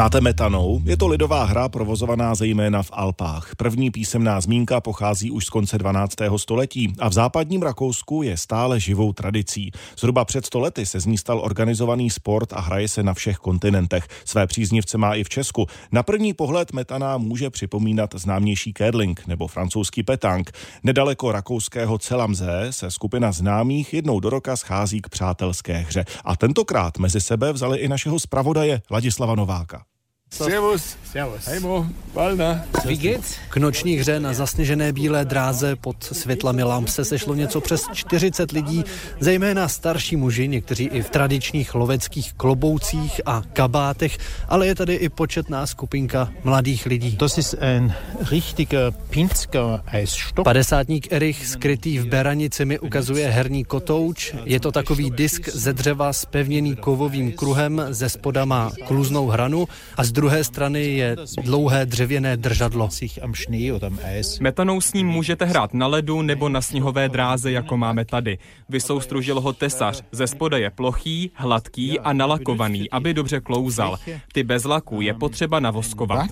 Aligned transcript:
Znáte 0.00 0.20
metanou? 0.20 0.80
Je 0.84 0.96
to 0.96 1.06
lidová 1.06 1.44
hra 1.44 1.68
provozovaná 1.68 2.34
zejména 2.34 2.82
v 2.82 2.90
Alpách. 2.92 3.56
První 3.56 3.90
písemná 3.90 4.40
zmínka 4.40 4.80
pochází 4.80 5.30
už 5.30 5.44
z 5.44 5.50
konce 5.50 5.78
12. 5.78 6.14
století 6.36 6.92
a 6.98 7.08
v 7.08 7.12
západním 7.12 7.62
Rakousku 7.62 8.22
je 8.22 8.36
stále 8.36 8.80
živou 8.80 9.12
tradicí. 9.12 9.70
Zhruba 9.98 10.24
před 10.24 10.46
stolety 10.46 10.86
se 10.86 11.00
z 11.00 11.06
ní 11.06 11.18
stal 11.18 11.40
organizovaný 11.40 12.10
sport 12.10 12.52
a 12.52 12.60
hraje 12.60 12.88
se 12.88 13.02
na 13.02 13.14
všech 13.14 13.36
kontinentech. 13.36 14.08
Své 14.24 14.46
příznivce 14.46 14.98
má 14.98 15.14
i 15.14 15.24
v 15.24 15.28
Česku. 15.28 15.66
Na 15.92 16.02
první 16.02 16.32
pohled 16.32 16.72
metaná 16.72 17.18
může 17.18 17.50
připomínat 17.50 18.14
známější 18.14 18.72
curling 18.72 19.26
nebo 19.26 19.46
francouzský 19.46 20.02
petang. 20.02 20.50
Nedaleko 20.82 21.32
rakouského 21.32 21.98
Celamze 21.98 22.66
se 22.70 22.90
skupina 22.90 23.32
známých 23.32 23.94
jednou 23.94 24.20
do 24.20 24.30
roka 24.30 24.56
schází 24.56 25.00
k 25.00 25.08
přátelské 25.08 25.72
hře. 25.72 26.04
A 26.24 26.36
tentokrát 26.36 26.98
mezi 26.98 27.20
sebe 27.20 27.52
vzali 27.52 27.78
i 27.78 27.88
našeho 27.88 28.20
zpravodaje 28.20 28.82
Ladislava 28.90 29.34
Nováka. 29.34 29.89
Servus. 30.32 30.96
Servus. 31.12 31.46
Hey 31.46 31.60
Mo, 31.60 31.86
Balna. 32.14 32.64
Wie 32.86 32.96
geht's? 32.96 33.34
K 33.48 33.56
noční 33.56 33.96
hře 33.96 34.20
na 34.20 34.32
zasněžené 34.32 34.92
bílé 34.92 35.24
dráze 35.24 35.76
pod 35.76 36.04
světlami 36.04 36.62
lamp 36.62 36.88
se 36.88 37.04
sešlo 37.04 37.34
něco 37.34 37.60
přes 37.60 37.84
40 37.92 38.52
lidí, 38.52 38.84
zejména 39.20 39.68
starší 39.68 40.16
muži, 40.16 40.48
někteří 40.48 40.84
i 40.84 41.02
v 41.02 41.10
tradičních 41.10 41.74
loveckých 41.74 42.32
kloboucích 42.32 43.20
a 43.26 43.42
kabátech, 43.52 44.18
ale 44.48 44.66
je 44.66 44.74
tady 44.74 44.94
i 44.94 45.08
početná 45.08 45.66
skupinka 45.66 46.32
mladých 46.44 46.86
lidí. 46.86 47.16
Das 47.16 47.38
ist 47.38 47.54
ein 47.60 47.94
richtiger 48.30 48.92
Pinsker 49.10 49.82
Eisstock. 49.92 50.44
Padesátník 50.44 51.12
Erich, 51.12 51.46
skrytý 51.46 51.98
v 51.98 52.06
beranici, 52.06 52.64
mi 52.64 52.78
ukazuje 52.78 53.28
herní 53.28 53.64
kotouč. 53.64 54.34
Je 54.44 54.60
to 54.60 54.72
takový 54.72 55.10
disk 55.10 55.48
ze 55.48 55.72
dřeva 55.72 56.12
spevněný 56.12 56.76
kovovým 56.76 57.32
kruhem, 57.32 57.82
ze 57.90 58.08
spoda 58.08 58.44
má 58.44 58.70
kluznou 58.86 59.26
hranu 59.26 59.68
a 59.96 60.04
z 60.04 60.12
druhé 60.20 60.44
strany 60.44 60.82
je 60.84 61.16
dlouhé 61.42 61.86
dřevěné 61.86 62.36
držadlo. 62.36 62.88
Metanou 64.40 64.80
s 64.80 64.92
ním 64.92 65.08
můžete 65.08 65.44
hrát 65.44 65.74
na 65.74 65.86
ledu 65.86 66.22
nebo 66.22 66.48
na 66.48 66.60
sněhové 66.60 67.08
dráze, 67.08 67.50
jako 67.50 67.76
máme 67.76 68.04
tady. 68.04 68.38
Vysoustružil 68.68 69.40
ho 69.40 69.52
tesař. 69.52 70.02
Ze 70.12 70.26
spoda 70.26 70.58
je 70.58 70.70
plochý, 70.70 71.30
hladký 71.34 72.00
a 72.00 72.12
nalakovaný, 72.12 72.90
aby 72.90 73.14
dobře 73.14 73.40
klouzal. 73.40 73.96
Ty 74.32 74.42
bez 74.42 74.64
laku 74.64 75.00
je 75.00 75.14
potřeba 75.14 75.60
navoskovat. 75.60 76.28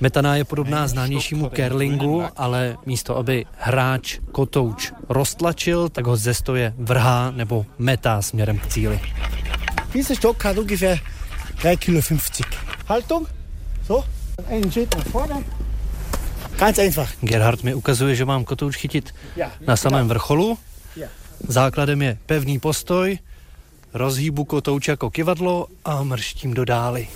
Metaná 0.00 0.36
je 0.36 0.44
podobná 0.44 0.88
známějšímu 0.88 1.48
curlingu, 1.56 2.22
ale 2.36 2.76
místo, 2.86 3.16
aby 3.16 3.44
hráč 3.56 4.20
kotouč 4.32 4.92
roztlačil, 5.08 5.88
tak 5.88 6.06
ho 6.06 6.16
ze 6.16 6.34
stoje 6.34 6.74
vrhá 6.76 7.30
nebo 7.30 7.66
metá 7.78 8.22
směrem 8.22 8.58
k 8.58 8.66
cíli. 8.66 9.00
Dieser 9.94 10.16
Stock 10.16 10.44
hat 10.44 10.56
ungefähr 10.56 10.98
3,50 11.60 11.76
Kilo. 11.76 12.00
Haltung, 12.88 13.26
so, 13.86 14.04
einen 14.48 14.72
Schritt 14.72 14.96
nach 14.96 15.06
vorne. 15.12 15.44
Ganz 16.56 16.78
einfach. 16.78 17.08
Gerhard 17.22 17.62
mi 17.62 17.74
ukazuje, 17.74 18.16
že 18.16 18.24
mám 18.24 18.44
kotouč 18.44 18.76
chytit 18.76 19.14
na 19.66 19.76
samém 19.76 20.08
vrcholu. 20.08 20.58
Základem 21.48 22.02
je 22.02 22.18
pevný 22.26 22.58
postoj, 22.60 23.18
rozhýbu 23.94 24.44
kotouč 24.44 24.88
jako 24.88 25.10
kivadlo 25.10 25.66
a 25.84 26.02
mrštím 26.02 26.54
do 26.54 26.64
dály. 26.64 27.08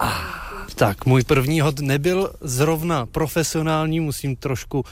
Ah, 0.00 0.66
tak, 0.74 1.06
můj 1.06 1.24
první 1.24 1.60
hod 1.60 1.80
nebyl 1.80 2.32
zrovna 2.40 3.06
profesionální, 3.06 4.00
musím 4.00 4.36
trošku 4.36 4.80
uh, 4.80 4.86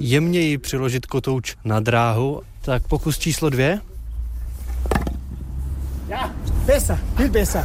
jemněji 0.00 0.58
přiložit 0.58 1.06
kotouč 1.06 1.56
na 1.64 1.80
dráhu. 1.80 2.42
Tak 2.60 2.88
pokus 2.88 3.18
číslo 3.18 3.50
dvě. 3.50 3.80
Ja, 6.08 6.32
viel 7.16 7.30
besser. 7.38 7.64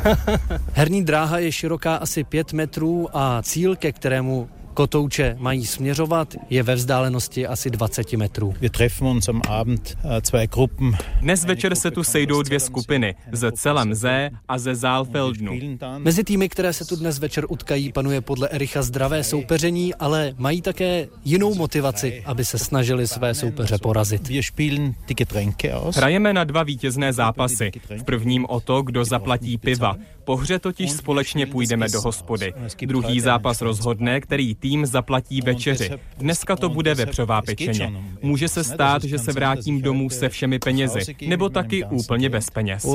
Herní 0.73 1.03
dráha 1.03 1.39
je 1.39 1.51
široká 1.51 1.95
asi 1.95 2.23
5 2.23 2.53
metrů 2.53 3.09
a 3.13 3.41
cíl, 3.41 3.75
ke 3.75 3.91
kterému 3.91 4.49
kotouče 4.73 5.35
mají 5.39 5.65
směřovat, 5.65 6.35
je 6.49 6.63
ve 6.63 6.75
vzdálenosti 6.75 7.47
asi 7.47 7.69
20 7.69 8.13
metrů. 8.13 8.53
Äh, 8.61 10.21
zwei 10.23 10.47
Gruppen. 10.47 10.97
Dnes 11.21 11.45
večer 11.45 11.75
se 11.75 11.91
tu 11.91 12.03
sejdou 12.03 12.41
dvě 12.41 12.59
skupiny, 12.59 13.15
ze 13.31 13.51
celém 13.51 13.93
Zé 13.93 14.29
a 14.47 14.57
ze 14.57 14.75
Zálfeldnu. 14.75 15.59
Mezi 15.97 16.23
týmy, 16.23 16.49
které 16.49 16.73
se 16.73 16.85
tu 16.85 16.95
dnes 16.95 17.19
večer 17.19 17.45
utkají, 17.49 17.91
panuje 17.91 18.21
podle 18.21 18.49
Ericha 18.49 18.81
zdravé 18.81 19.23
soupeření, 19.23 19.95
ale 19.95 20.33
mají 20.37 20.61
také 20.61 21.07
jinou 21.25 21.55
motivaci, 21.55 22.23
aby 22.25 22.45
se 22.45 22.57
snažili 22.57 23.07
své 23.07 23.33
soupeře 23.33 23.77
porazit. 23.77 24.31
Hrajeme 25.95 26.33
na 26.33 26.43
dva 26.43 26.63
vítězné 26.63 27.13
zápasy. 27.13 27.71
V 27.97 28.03
prvním 28.03 28.45
o 28.49 28.59
to, 28.59 28.81
kdo 28.81 29.05
zaplatí 29.05 29.57
piva. 29.57 29.95
Po 30.23 30.35
hře 30.35 30.59
totiž 30.59 30.91
společně 30.91 31.45
půjdeme 31.45 31.89
do 31.89 32.01
hospody. 32.01 32.53
Druhý 32.85 33.19
zápas 33.21 33.61
rozhodne, 33.61 34.21
který 34.21 34.55
tým 34.63 34.85
zaplatí 34.85 35.41
večeři. 35.41 35.89
Dneska 36.17 36.55
to 36.55 36.69
bude 36.69 36.95
vepřová 36.95 37.41
pečeně. 37.41 37.93
Může 38.21 38.47
se 38.47 38.63
stát, 38.63 39.03
že 39.03 39.19
se 39.19 39.31
vrátím 39.31 39.81
domů 39.81 40.09
se 40.09 40.29
všemi 40.29 40.59
penězi, 40.59 40.99
nebo 41.27 41.49
taky 41.49 41.83
úplně 41.85 42.29
bez 42.29 42.49
peněz. 42.49 42.85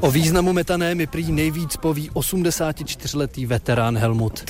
O 0.00 0.10
významu 0.10 0.52
metané 0.52 0.94
mi 0.94 1.06
prý 1.06 1.32
nejvíc 1.32 1.76
poví 1.76 2.10
84-letý 2.10 3.46
veterán 3.46 3.98
Helmut. 3.98 4.44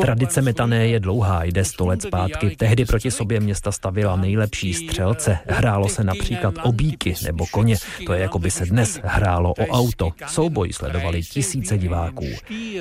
Tradice 0.00 0.42
metané 0.42 0.86
je 0.86 1.00
dlouhá, 1.00 1.44
jde 1.44 1.64
sto 1.64 1.86
let 1.86 2.02
zpátky. 2.02 2.56
Tehdy 2.56 2.84
proti 2.84 3.10
sobě 3.10 3.40
města 3.40 3.72
stavila 3.72 4.16
nejlepší 4.16 4.74
střelce. 4.74 5.38
Hrálo 5.48 5.88
se 5.88 6.04
například 6.04 6.54
o 6.62 6.72
bíky 6.72 7.14
nebo 7.24 7.46
koně. 7.46 7.76
To 8.06 8.12
je 8.12 8.20
jako 8.20 8.38
by 8.38 8.50
se 8.50 8.66
dnes 8.66 9.00
hrálo 9.04 9.52
o 9.52 9.66
auto. 9.66 10.10
Souboj 10.26 10.72
sledovali 10.72 11.22
tisíce 11.22 11.78
diváků. 11.78 12.26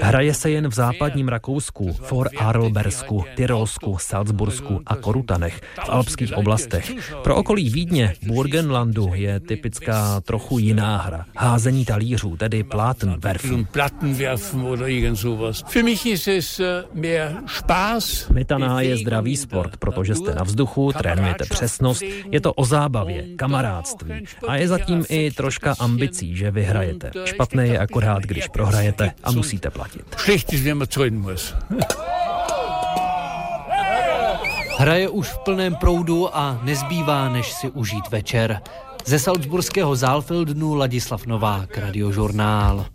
Hraje 0.01 0.33
se 0.33 0.49
jen 0.49 0.67
v 0.67 0.73
západním 0.73 1.27
Rakousku, 1.27 1.93
For 1.93 2.29
Arlbersku, 2.37 3.25
Tyrolsku, 3.35 3.97
Salzbursku 4.01 4.81
a 4.85 4.95
Korutanech, 4.95 5.61
v 5.85 5.89
alpských 5.89 6.33
oblastech. 6.33 7.18
Pro 7.23 7.35
okolí 7.35 7.69
Vídně, 7.69 8.13
Burgenlandu, 8.27 9.11
je 9.13 9.39
typická 9.39 10.21
trochu 10.21 10.59
jiná 10.59 10.97
hra. 10.97 11.25
Házení 11.37 11.85
talířů, 11.85 12.37
tedy 12.37 12.63
Platenwerfen. 12.63 13.65
Platten 13.65 14.13
werfen 14.13 14.61
oder 14.61 14.87
irgend 14.87 15.19
sowas. 15.19 15.63
Für 15.67 15.83
mich 15.83 16.05
ist 16.05 16.27
es 16.27 16.59
äh, 16.59 16.83
je 18.79 18.97
zdravý 18.97 19.37
sport, 19.37 19.77
protože 19.77 20.15
jste 20.15 20.35
na 20.35 20.43
vzduchu, 20.43 20.91
trénujete 20.93 21.45
přesnost, 21.45 22.03
je 22.31 22.41
to 22.41 22.53
o 22.53 22.65
zábavě, 22.65 23.25
kamarádství 23.35 24.11
a 24.47 24.55
je 24.55 24.67
zatím 24.67 25.05
i 25.09 25.31
troška 25.31 25.75
ambicí, 25.79 26.35
že 26.35 26.51
vyhrajete. 26.51 27.11
Špatné 27.25 27.67
je 27.67 27.79
akorát, 27.79 28.23
když 28.23 28.47
prohrajete 28.47 29.11
a 29.23 29.31
musíte 29.31 29.69
platit. 29.69 30.03
Schlecht 30.17 30.53
ist, 30.53 30.63
wenn 30.63 30.77
man 30.77 30.87
zahlen 30.91 31.19
muss. 31.19 31.55
Hraje 34.79 35.09
už 35.09 35.27
v 35.27 35.37
plném 35.37 35.75
proudu 35.75 36.37
a 36.37 36.59
nezbývá, 36.63 37.29
než 37.29 37.53
si 37.53 37.69
užít 37.69 38.09
večer. 38.09 38.61
Ze 39.05 39.19
Salzburského 39.19 39.95
Zálfeldnu 39.95 40.75
Ladislav 40.75 41.25
Novák, 41.25 41.77
Radiožurnál. 41.77 42.85